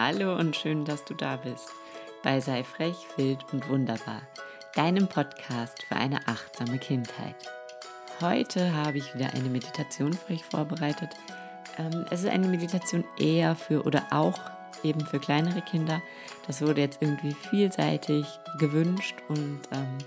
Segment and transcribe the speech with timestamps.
[0.00, 1.72] Hallo und schön, dass du da bist
[2.22, 4.22] bei Sei frech, wild und wunderbar,
[4.76, 7.34] deinem Podcast für eine achtsame Kindheit.
[8.20, 11.10] Heute habe ich wieder eine Meditation für euch vorbereitet.
[11.78, 14.38] Ähm, es ist eine Meditation eher für oder auch
[14.84, 16.00] eben für kleinere Kinder.
[16.46, 18.24] Das wurde jetzt irgendwie vielseitig
[18.60, 19.98] gewünscht und ähm,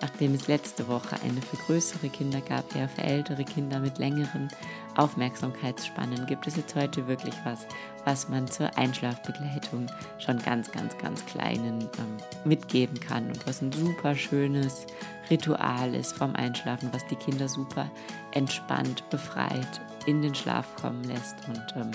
[0.00, 4.48] nachdem es letzte Woche eine für größere Kinder gab, eher für ältere Kinder mit längeren
[4.96, 7.66] Aufmerksamkeitsspannen, gibt es jetzt heute wirklich was,
[8.04, 9.86] was man zur Einschlafbegleitung
[10.18, 14.86] schon ganz, ganz, ganz kleinen ähm, mitgeben kann und was ein super schönes
[15.30, 17.90] Ritual ist vom Einschlafen, was die Kinder super
[18.32, 21.90] entspannt, befreit in den Schlaf kommen lässt und ähm,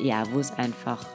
[0.00, 1.06] ja, wo es einfach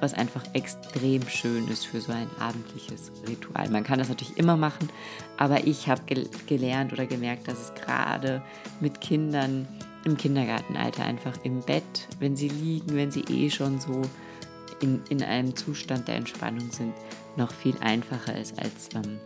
[0.00, 3.68] was einfach extrem schön ist für so ein abendliches Ritual.
[3.70, 4.88] Man kann das natürlich immer machen,
[5.36, 8.42] aber ich habe gel gelernt oder gemerkt, dass es gerade
[8.80, 9.66] mit Kindern
[10.04, 14.02] im Kindergartenalter einfach im Bett, wenn sie liegen, wenn sie eh schon so
[14.80, 16.94] in, in einem Zustand der Entspannung sind,
[17.36, 19.18] noch viel einfacher ist als ähm,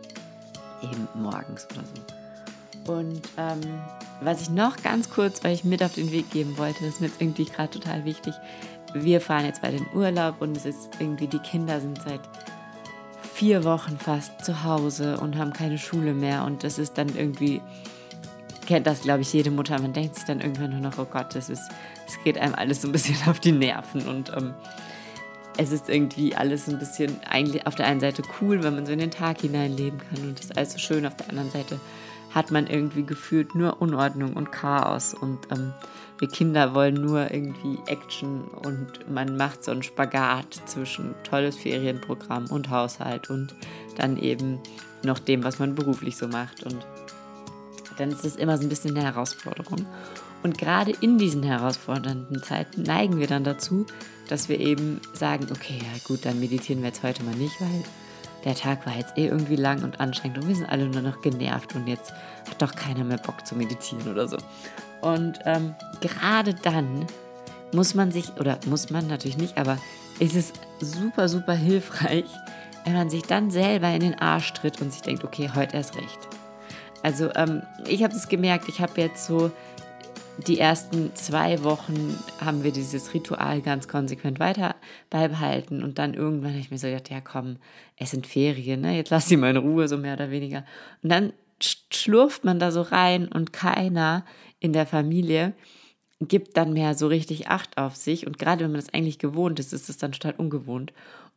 [0.82, 2.92] eben morgens oder so.
[2.92, 3.60] Und ähm,
[4.22, 7.08] was ich noch ganz kurz euch mit auf den Weg geben wollte, das ist mir
[7.08, 8.34] jetzt irgendwie gerade total wichtig,
[8.94, 12.20] wir fahren jetzt bei den Urlaub und es ist irgendwie, die Kinder sind seit
[13.40, 16.44] vier Wochen fast zu Hause und haben keine Schule mehr.
[16.44, 17.62] Und das ist dann irgendwie,
[18.66, 21.34] kennt das glaube ich jede Mutter, man denkt sich dann irgendwann nur noch, oh Gott,
[21.34, 21.70] das ist,
[22.06, 24.06] es geht einem alles so ein bisschen auf die Nerven.
[24.06, 24.54] Und ähm,
[25.56, 28.92] es ist irgendwie alles ein bisschen eigentlich auf der einen Seite cool, wenn man so
[28.92, 30.22] in den Tag hineinleben kann.
[30.28, 31.80] Und das ist alles so schön, auf der anderen Seite
[32.34, 35.14] hat man irgendwie gefühlt nur Unordnung und Chaos.
[35.14, 35.72] Und ähm,
[36.20, 42.46] wir Kinder wollen nur irgendwie Action und man macht so einen Spagat zwischen tolles Ferienprogramm
[42.50, 43.54] und Haushalt und
[43.96, 44.60] dann eben
[45.02, 46.86] noch dem, was man beruflich so macht und
[47.96, 49.86] dann ist es immer so ein bisschen eine Herausforderung.
[50.42, 53.84] Und gerade in diesen herausfordernden Zeiten neigen wir dann dazu,
[54.28, 57.82] dass wir eben sagen, okay, ja gut, dann meditieren wir jetzt heute mal nicht, weil
[58.44, 61.20] der Tag war jetzt eh irgendwie lang und anstrengend und wir sind alle nur noch
[61.20, 62.12] genervt und jetzt
[62.48, 64.38] hat doch keiner mehr Bock zu meditieren oder so.
[65.00, 67.06] Und ähm, gerade dann
[67.72, 69.78] muss man sich, oder muss man natürlich nicht, aber
[70.18, 72.26] ist es super, super hilfreich,
[72.84, 75.96] wenn man sich dann selber in den Arsch tritt und sich denkt, okay, heute erst
[75.96, 76.18] recht.
[77.02, 79.50] Also ähm, ich habe es gemerkt, ich habe jetzt so
[80.46, 84.74] die ersten zwei Wochen haben wir dieses Ritual ganz konsequent weiter
[85.10, 87.56] beibehalten und dann irgendwann habe ich mir so gedacht, ja komm,
[87.96, 88.96] es sind Ferien, ne?
[88.96, 90.64] jetzt lass sie mal in Ruhe, so mehr oder weniger.
[91.02, 94.24] Und dann schlurft man da so rein und keiner
[94.60, 95.52] in der Familie
[96.20, 99.58] gibt dann mehr so richtig Acht auf sich und gerade wenn man das eigentlich gewohnt
[99.58, 100.92] ist, ist es dann total ungewohnt.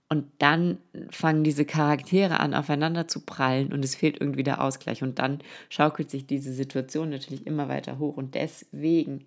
[0.09, 0.77] Und dann
[1.09, 5.01] fangen diese Charaktere an, aufeinander zu prallen und es fehlt irgendwie der Ausgleich.
[5.01, 5.39] Und dann
[5.69, 8.15] schaukelt sich diese Situation natürlich immer weiter hoch.
[8.15, 9.25] Und deswegen,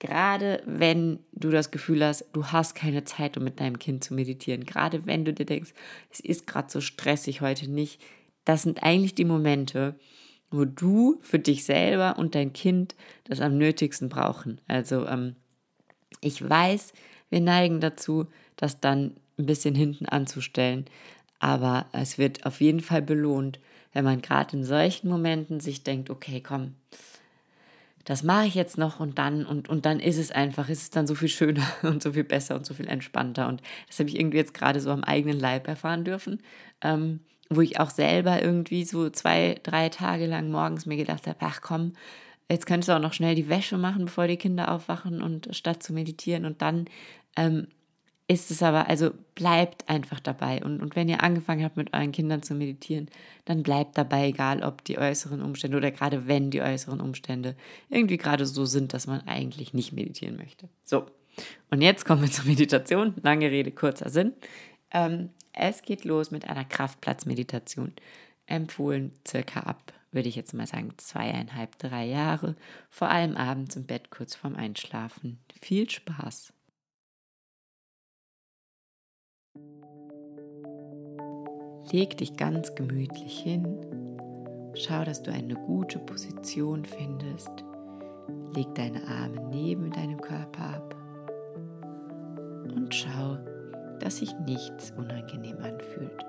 [0.00, 4.14] gerade wenn du das Gefühl hast, du hast keine Zeit, um mit deinem Kind zu
[4.14, 5.72] meditieren, gerade wenn du dir denkst,
[6.10, 8.00] es ist gerade so stressig heute nicht,
[8.44, 9.94] das sind eigentlich die Momente,
[10.50, 14.60] wo du für dich selber und dein Kind das am nötigsten brauchen.
[14.66, 15.36] Also ähm,
[16.20, 16.92] ich weiß,
[17.28, 20.86] wir neigen dazu, das dann ein bisschen hinten anzustellen.
[21.38, 23.60] Aber es wird auf jeden Fall belohnt,
[23.92, 26.74] wenn man gerade in solchen Momenten sich denkt, okay, komm,
[28.04, 30.90] das mache ich jetzt noch und dann und, und dann ist es einfach, ist es
[30.90, 33.48] dann so viel schöner und so viel besser und so viel entspannter.
[33.48, 36.40] Und das habe ich irgendwie jetzt gerade so am eigenen Leib erfahren dürfen,
[36.82, 41.38] ähm, wo ich auch selber irgendwie so zwei, drei Tage lang morgens mir gedacht habe,
[41.40, 41.92] ach komm,
[42.50, 45.82] jetzt könntest du auch noch schnell die Wäsche machen, bevor die Kinder aufwachen und statt
[45.82, 46.86] zu meditieren und dann
[47.36, 47.68] ähm,
[48.30, 50.62] ist es aber, also bleibt einfach dabei.
[50.62, 53.08] Und, und wenn ihr angefangen habt, mit euren Kindern zu meditieren,
[53.44, 57.56] dann bleibt dabei, egal ob die äußeren Umstände oder gerade wenn die äußeren Umstände
[57.88, 60.68] irgendwie gerade so sind, dass man eigentlich nicht meditieren möchte.
[60.84, 61.06] So,
[61.70, 63.14] und jetzt kommen wir zur Meditation.
[63.20, 64.32] Lange Rede, kurzer Sinn.
[64.92, 67.94] Ähm, es geht los mit einer Kraftplatzmeditation.
[68.46, 72.54] Empfohlen circa ab, würde ich jetzt mal sagen, zweieinhalb, drei Jahre.
[72.90, 75.40] Vor allem abends im Bett kurz vorm Einschlafen.
[75.60, 76.52] Viel Spaß!
[81.92, 83.66] Leg dich ganz gemütlich hin.
[84.74, 87.50] Schau, dass du eine gute Position findest.
[88.54, 90.94] Leg deine Arme neben deinem Körper ab.
[92.76, 93.38] Und schau,
[93.98, 96.24] dass sich nichts unangenehm anfühlt.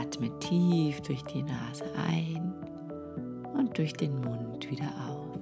[0.00, 2.52] Atme tief durch die Nase ein
[3.56, 5.38] und durch den Mund wieder auf.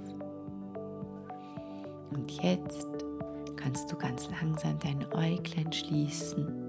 [2.10, 2.88] Und jetzt
[3.56, 6.67] kannst du ganz langsam deine Äuglein schließen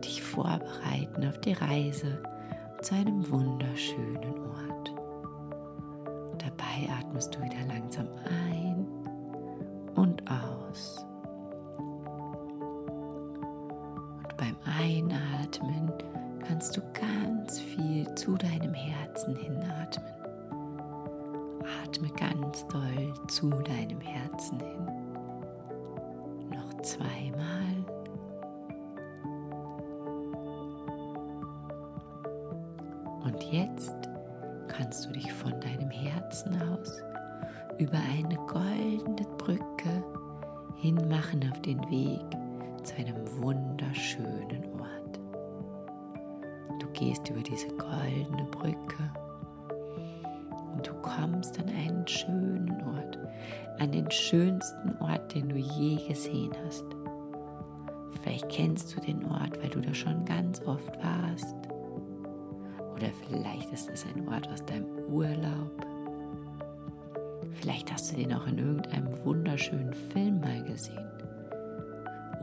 [0.00, 2.22] dich vorbereiten auf die Reise
[2.82, 4.94] zu einem wunderschönen Ort.
[6.38, 8.86] Dabei atmest du wieder langsam ein
[9.94, 11.04] und aus.
[14.78, 15.92] Einatmen
[16.46, 20.14] kannst du ganz viel zu deinem Herzen hinatmen.
[21.84, 24.86] Atme ganz doll zu deinem Herzen hin.
[26.50, 27.99] Noch zweimal.
[33.40, 33.94] Und jetzt
[34.68, 37.02] kannst du dich von deinem Herzen aus
[37.78, 40.04] über eine goldene Brücke
[40.76, 42.20] hinmachen auf den Weg
[42.84, 45.20] zu einem wunderschönen Ort.
[46.80, 49.10] Du gehst über diese goldene Brücke
[50.74, 53.18] und du kommst an einen schönen Ort,
[53.78, 56.84] an den schönsten Ort, den du je gesehen hast.
[58.22, 61.69] Vielleicht kennst du den Ort, weil du da schon ganz oft warst.
[63.00, 65.86] Oder vielleicht ist es ein Ort aus deinem Urlaub.
[67.52, 71.08] Vielleicht hast du den auch in irgendeinem wunderschönen Film mal gesehen.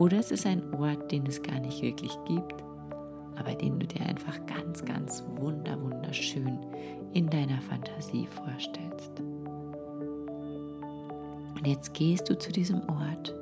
[0.00, 2.64] Oder es ist ein Ort, den es gar nicht wirklich gibt,
[3.36, 6.58] aber den du dir einfach ganz, ganz wunder, wunderschön
[7.12, 9.12] in deiner Fantasie vorstellst.
[11.54, 13.32] Und jetzt gehst du zu diesem Ort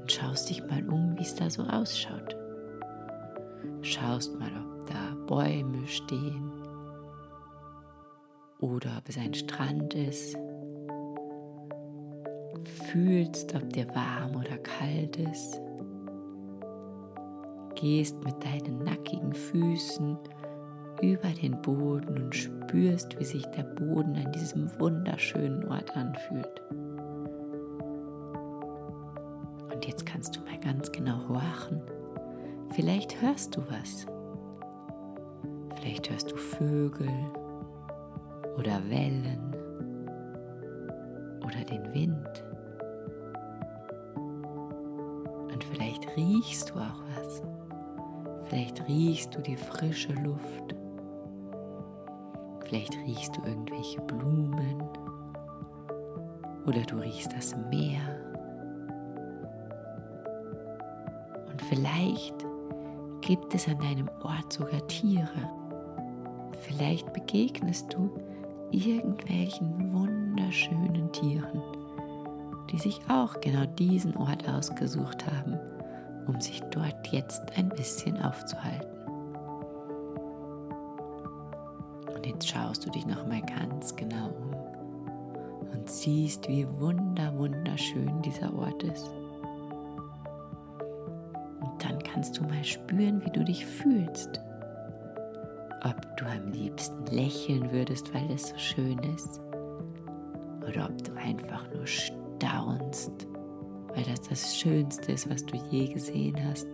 [0.00, 2.36] und schaust dich mal um, wie es da so ausschaut.
[3.82, 6.50] Schaust mal, ob da Bäume stehen
[8.58, 10.36] oder ob es ein Strand ist
[12.92, 15.60] fühlst, ob dir warm oder kalt ist.
[17.76, 20.18] Gehst mit deinen nackigen Füßen
[21.00, 26.62] über den Boden und spürst, wie sich der Boden an diesem wunderschönen Ort anfühlt.
[29.72, 31.80] Und jetzt kannst du mal ganz genau horchen.
[32.74, 34.06] Vielleicht hörst du was.
[35.80, 37.10] Vielleicht hörst du Vögel
[38.56, 39.56] oder Wellen
[41.42, 42.44] oder den Wind.
[46.16, 47.42] riechst du auch was.
[48.44, 50.74] Vielleicht riechst du die frische Luft.
[52.64, 54.82] Vielleicht riechst du irgendwelche Blumen.
[56.66, 58.00] Oder du riechst das Meer.
[61.50, 62.34] Und vielleicht
[63.20, 65.59] gibt es an deinem Ort sogar Tiere.
[66.60, 68.10] Vielleicht begegnest du
[68.70, 71.62] irgendwelchen wunderschönen Tieren,
[72.70, 75.58] die sich auch genau diesen Ort ausgesucht haben
[76.30, 78.88] um sich dort jetzt ein bisschen aufzuhalten.
[82.14, 88.22] Und jetzt schaust du dich noch mal ganz genau um und siehst, wie wunder wunderschön
[88.22, 89.10] dieser Ort ist.
[91.60, 94.40] Und dann kannst du mal spüren, wie du dich fühlst.
[95.82, 99.40] Ob du am liebsten lächeln würdest, weil es so schön ist,
[100.68, 103.26] oder ob du einfach nur staunst
[103.94, 106.66] weil das das Schönste ist, was du je gesehen hast.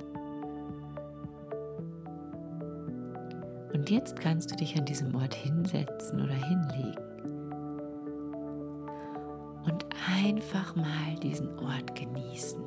[3.73, 7.05] Und jetzt kannst du dich an diesem Ort hinsetzen oder hinlegen
[9.67, 9.87] und
[10.23, 12.62] einfach mal diesen Ort genießen.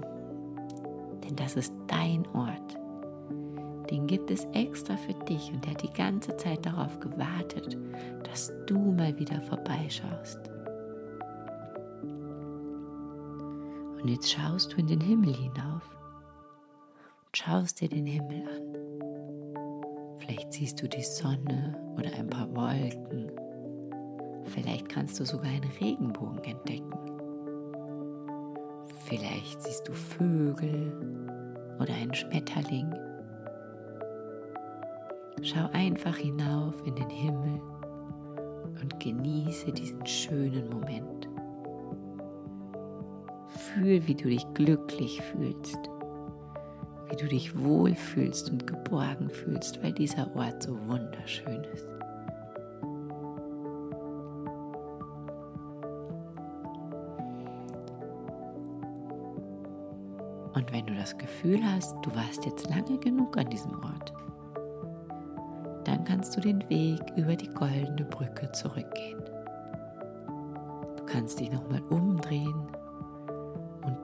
[1.24, 2.79] Denn das ist dein Ort.
[3.90, 7.76] Den gibt es extra für dich und der hat die ganze Zeit darauf gewartet,
[8.24, 10.40] dass du mal wieder vorbeischaust.
[14.02, 15.84] Und jetzt schaust du in den Himmel hinauf
[17.26, 18.80] und schaust dir den Himmel an.
[20.20, 23.32] Vielleicht siehst du die Sonne oder ein paar Wolken.
[24.46, 26.94] Vielleicht kannst du sogar einen Regenbogen entdecken.
[29.06, 30.94] Vielleicht siehst du Vögel
[31.80, 32.94] oder einen Schmetterling.
[35.42, 37.62] Schau einfach hinauf in den Himmel
[38.82, 41.30] und genieße diesen schönen Moment.
[43.48, 45.80] Fühl, wie du dich glücklich fühlst,
[47.10, 51.88] wie du dich wohlfühlst und geborgen fühlst, weil dieser Ort so wunderschön ist.
[60.54, 64.14] Und wenn du das Gefühl hast, du warst jetzt lange genug an diesem Ort,
[66.00, 69.22] dann kannst du den Weg über die goldene Brücke zurückgehen.
[70.96, 72.70] Du kannst dich nochmal umdrehen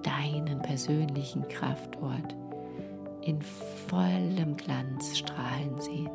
[0.06, 2.36] deinen persönlichen Kraftort
[3.22, 6.10] in vollem Glanz strahlen sehen.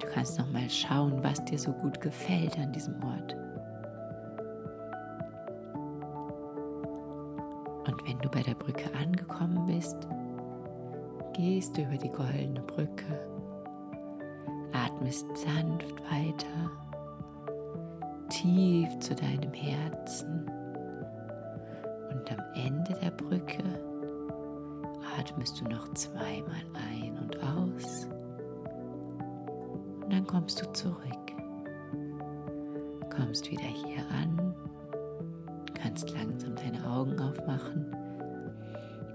[0.00, 3.36] Du kannst noch mal schauen, was dir so gut gefällt an diesem Ort.
[7.86, 9.96] Und wenn du bei der Brücke angekommen bist,
[11.34, 13.29] gehst du über die goldene Brücke,
[15.10, 16.70] atmest sanft weiter,
[18.28, 20.48] tief zu deinem Herzen
[22.12, 23.64] und am Ende der Brücke
[25.18, 26.62] atmest du noch zweimal
[26.92, 28.06] ein und aus.
[30.04, 30.96] Und dann kommst du zurück.
[33.12, 34.54] Kommst wieder hier an,
[35.74, 37.84] kannst langsam deine Augen aufmachen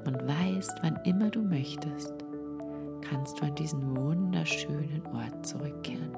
[0.06, 2.25] und weißt, wann immer du möchtest,
[3.10, 6.12] kannst du an diesen wunderschönen Ort zurückkehren.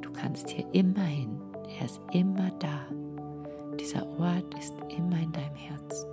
[0.00, 1.40] Du kannst hier immer hin,
[1.78, 2.86] er ist immer da.
[3.80, 6.08] Dieser Ort ist immer in deinem Herzen.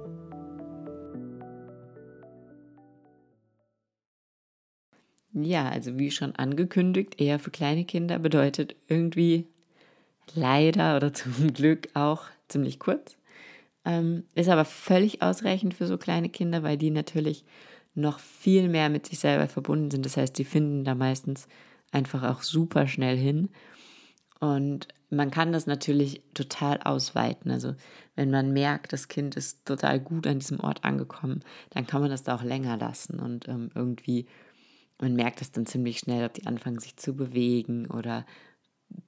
[5.33, 9.45] Ja, also wie schon angekündigt, eher für kleine Kinder bedeutet irgendwie
[10.33, 13.17] leider oder zum Glück auch ziemlich kurz.
[13.85, 17.45] Ähm, ist aber völlig ausreichend für so kleine Kinder, weil die natürlich
[17.95, 20.05] noch viel mehr mit sich selber verbunden sind.
[20.05, 21.47] Das heißt, die finden da meistens
[21.91, 23.49] einfach auch super schnell hin.
[24.39, 27.51] Und man kann das natürlich total ausweiten.
[27.51, 27.75] Also
[28.15, 31.41] wenn man merkt, das Kind ist total gut an diesem Ort angekommen,
[31.71, 34.27] dann kann man das da auch länger lassen und ähm, irgendwie,
[34.99, 38.25] man merkt das dann ziemlich schnell, ob die anfangen sich zu bewegen oder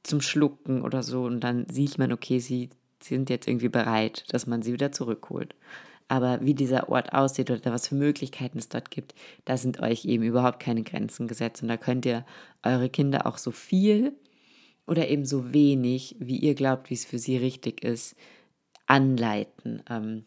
[0.03, 1.23] zum Schlucken oder so.
[1.23, 2.69] Und dann sieht man, okay, sie
[3.01, 5.55] sind jetzt irgendwie bereit, dass man sie wieder zurückholt.
[6.11, 9.15] Aber wie dieser Ort aussieht oder was für Möglichkeiten es dort gibt,
[9.45, 11.61] da sind euch eben überhaupt keine Grenzen gesetzt.
[11.61, 12.25] Und da könnt ihr
[12.63, 14.11] eure Kinder auch so viel
[14.85, 18.17] oder eben so wenig, wie ihr glaubt, wie es für sie richtig ist,
[18.87, 20.25] anleiten, ähm,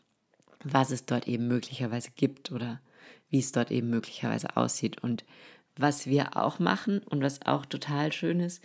[0.63, 2.81] was es dort eben möglicherweise gibt oder
[3.29, 5.03] wie es dort eben möglicherweise aussieht.
[5.03, 5.27] Und
[5.77, 8.65] was wir auch machen und was auch total schön ist,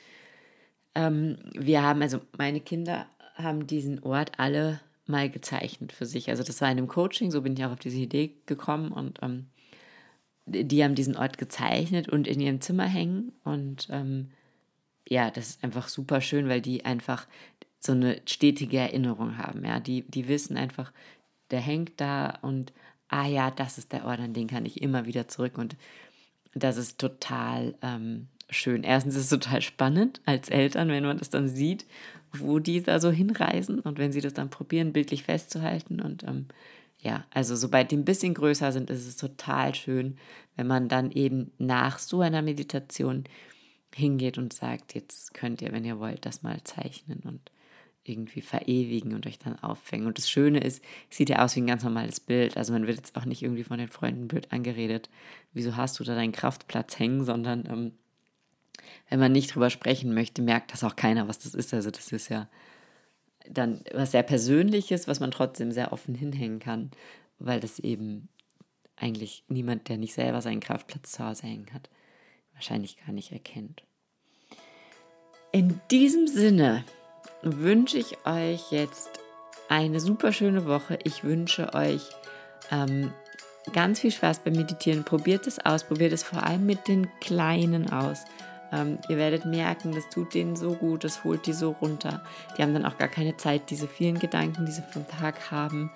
[0.95, 6.29] ähm, wir haben, also meine Kinder haben diesen Ort alle mal gezeichnet für sich.
[6.29, 9.19] Also das war in einem Coaching, so bin ich auch auf diese Idee gekommen und
[9.21, 9.47] ähm,
[10.45, 14.31] die haben diesen Ort gezeichnet und in ihrem Zimmer hängen und ähm,
[15.07, 17.27] ja, das ist einfach super schön, weil die einfach
[17.79, 19.65] so eine stetige Erinnerung haben.
[19.65, 20.91] Ja, die, die wissen einfach,
[21.51, 22.73] der hängt da und
[23.07, 25.75] ah ja, das ist der Ort, an den kann ich immer wieder zurück und
[26.53, 28.84] das ist total ähm, schön.
[28.84, 31.86] Erstens ist es total spannend als Eltern, wenn man das dann sieht,
[32.34, 36.00] wo die da so hinreisen und wenn sie das dann probieren, bildlich festzuhalten.
[36.00, 36.48] Und ähm,
[37.00, 40.18] ja, also sobald die ein bisschen größer sind, ist es total schön,
[40.56, 43.24] wenn man dann eben nach so einer Meditation
[43.96, 47.51] hingeht und sagt, jetzt könnt ihr, wenn ihr wollt, das mal zeichnen und
[48.03, 50.08] irgendwie verewigen und euch dann auffängen.
[50.08, 52.58] Und das Schöne ist, sieht ja aus wie ein ganz normales Bild.
[52.58, 55.10] Also man wird jetzt auch nicht irgendwie von den Freunden blöd angeredet,
[55.53, 57.91] wieso hast du da deinen Kraftplatz hängen, sondern ähm,
[59.09, 61.74] wenn man nicht drüber sprechen möchte, merkt das auch keiner, was das ist.
[61.74, 62.48] Also das ist ja
[63.50, 66.91] dann was sehr Persönliches, was man trotzdem sehr offen hinhängen kann,
[67.39, 68.29] weil das eben
[68.95, 71.89] eigentlich niemand, der nicht selber seinen Kraftplatz zu Hause hängen hat,
[72.53, 73.83] wahrscheinlich gar nicht erkennt.
[75.51, 76.83] In diesem Sinne
[77.41, 79.19] wünsche ich euch jetzt
[79.69, 81.00] eine super schöne Woche.
[81.03, 82.01] Ich wünsche euch
[82.71, 83.12] ähm,
[83.74, 85.03] ganz viel Spaß beim Meditieren.
[85.03, 88.25] Probiert es aus, probiert es vor allem mit den Kleinen aus.
[88.71, 92.21] Ähm, ihr werdet merken, das tut denen so gut, das holt die so runter.
[92.57, 95.91] Die haben dann auch gar keine Zeit, diese vielen Gedanken, die sie vom Tag haben,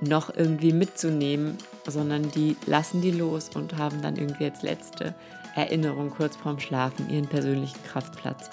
[0.00, 5.14] noch irgendwie mitzunehmen, sondern die lassen die los und haben dann irgendwie als letzte
[5.56, 8.50] Erinnerung kurz vorm Schlafen ihren persönlichen Kraftplatz.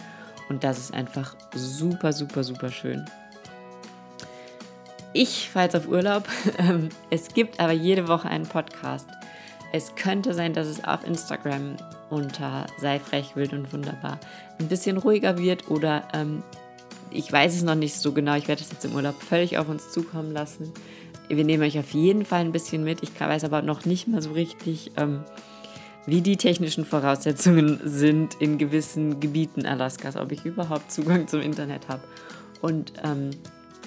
[0.49, 3.05] Und das ist einfach super, super, super schön.
[5.13, 6.27] Ich fahre jetzt auf Urlaub.
[6.57, 9.07] Ähm, es gibt aber jede Woche einen Podcast.
[9.71, 11.75] Es könnte sein, dass es auf Instagram
[12.09, 14.19] unter Sei frech, wild und wunderbar
[14.59, 16.43] ein bisschen ruhiger wird oder ähm,
[17.11, 18.35] ich weiß es noch nicht so genau.
[18.35, 20.71] Ich werde das jetzt im Urlaub völlig auf uns zukommen lassen.
[21.27, 23.03] Wir nehmen euch auf jeden Fall ein bisschen mit.
[23.03, 25.23] Ich weiß aber noch nicht mal so richtig, ähm,
[26.05, 31.87] wie die technischen Voraussetzungen sind in gewissen Gebieten Alaskas, ob ich überhaupt Zugang zum Internet
[31.87, 32.01] habe.
[32.61, 33.31] Und ähm,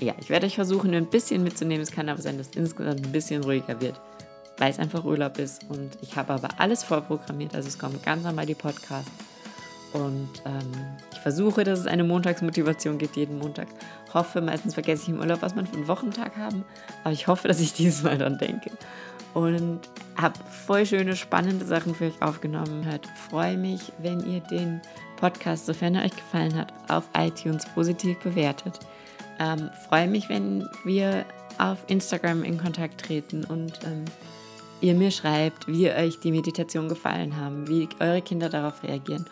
[0.01, 1.83] ja, ich werde euch versuchen, ein bisschen mitzunehmen.
[1.83, 4.01] Es kann aber sein, dass es insgesamt ein bisschen ruhiger wird
[4.59, 5.65] weil es einfach Urlaub ist.
[5.69, 7.55] Und ich habe aber alles vorprogrammiert.
[7.55, 9.11] Also es kommen ganz normal die Podcasts.
[9.93, 10.71] Und ähm,
[11.12, 13.69] ich versuche, dass es eine Montagsmotivation gibt, jeden Montag.
[14.12, 16.65] Hoffe, meistens vergesse ich im Urlaub, was man für einen Wochentag haben.
[17.05, 18.71] Aber ich hoffe, dass ich dieses Mal dann denke.
[19.35, 19.81] Und
[20.17, 20.35] habe
[20.67, 22.85] voll schöne, spannende Sachen für euch aufgenommen.
[22.85, 23.07] Hört.
[23.31, 24.81] Freue mich, wenn ihr den
[25.17, 28.79] Podcast, sofern er euch gefallen hat, auf iTunes positiv bewertet.
[29.38, 31.25] Ähm, freue mich, wenn wir
[31.59, 34.05] auf Instagram in Kontakt treten und ähm,
[34.80, 39.26] ihr mir schreibt, wie euch die Meditation gefallen haben, wie eure Kinder darauf reagieren.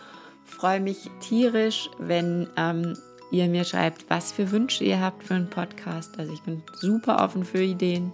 [0.45, 2.97] Freue mich tierisch, wenn ähm,
[3.31, 6.19] ihr mir schreibt, was für Wünsche ihr habt für einen Podcast.
[6.19, 8.13] Also ich bin super offen für Ideen.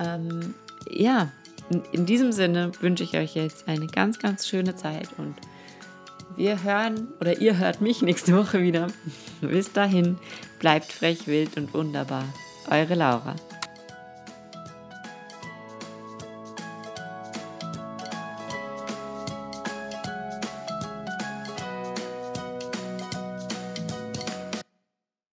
[0.00, 0.54] Ähm,
[0.90, 1.30] ja,
[1.70, 5.34] in, in diesem Sinne wünsche ich euch jetzt eine ganz, ganz schöne Zeit und
[6.36, 8.88] wir hören oder ihr hört mich nächste Woche wieder.
[9.40, 10.18] Bis dahin,
[10.60, 12.24] bleibt frech, wild und wunderbar.
[12.70, 13.34] Eure Laura.